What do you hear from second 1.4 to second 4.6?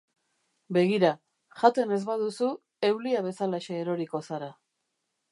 jaten ez baduzu eulia bezalaxe eroriko zara.